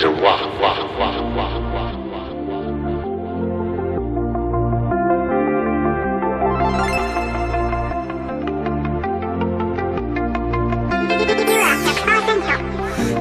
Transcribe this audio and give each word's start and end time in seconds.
to 0.00 0.08
rock, 0.12 0.40
rock, 0.58 0.78
rock, 0.98 1.16
rock, 1.36 1.54
rock. 1.74 2.00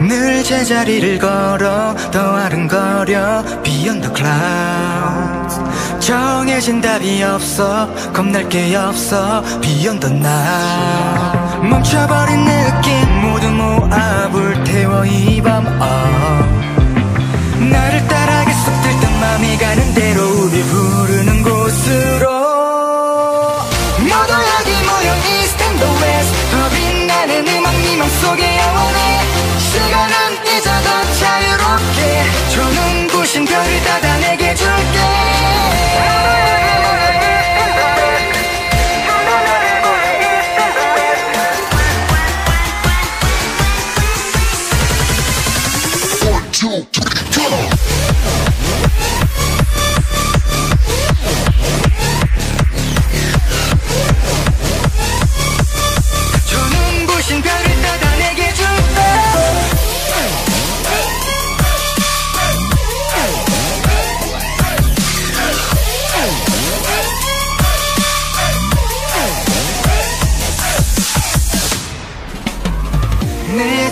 늘 0.00 0.42
제자리를 0.42 1.18
걸어 1.18 1.94
더 2.10 2.36
아른거려 2.36 3.44
Beyond 3.62 4.00
the 4.02 4.14
clouds 4.14 5.60
정해진 6.00 6.80
답이 6.80 7.22
없어 7.22 7.88
겁날 8.12 8.48
게 8.48 8.74
없어 8.74 9.42
Beyond 9.60 10.00
the 10.00 10.16
now 10.16 11.68
멈춰버린 11.70 12.44
느낌 12.44 13.20
모두 13.22 13.50
모아 13.50 14.28
불태워 14.28 15.04
이밤 15.06 15.63
나는 27.34 27.52
음악 27.52 27.74
미망 27.80 28.08
속에 28.08 28.58
영원해 28.58 29.20
시간은 29.58 30.44
더 30.84 31.13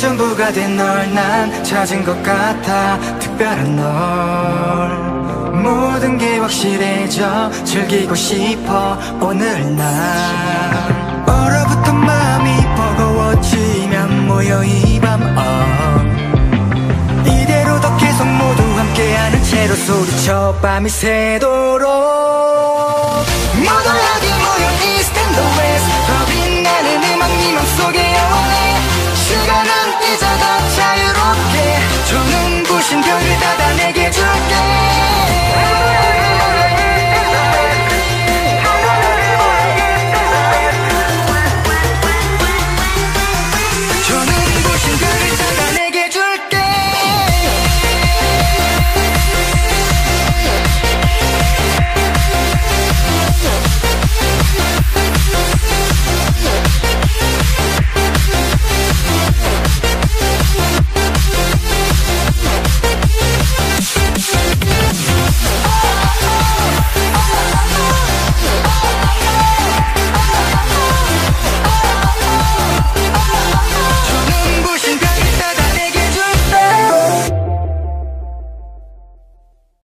전부가 0.00 0.50
된 0.50 0.76
널 0.76 1.12
난 1.14 1.62
찾은 1.62 2.04
것 2.04 2.22
같아. 2.22 2.98
특별한 3.18 3.76
널. 3.76 4.88
모든 5.62 6.16
게 6.16 6.38
확실해져 6.38 7.50
즐기고 7.64 8.14
싶어. 8.14 8.98
오늘 9.20 9.76
난 9.76 11.26
얼어붙은 11.28 11.94
마음이 11.94 12.50
버거워지면 12.76 14.26
모여 14.26 14.64
이밤 14.64 15.20
oh. 15.36 17.30
이대로 17.42 17.78
더 17.80 17.94
계속 17.98 18.26
모두 18.26 18.62
함께하는 18.62 19.42
채로 19.42 19.74
소리쳐 19.74 20.58
밤이 20.62 20.88
새도록 20.88 22.09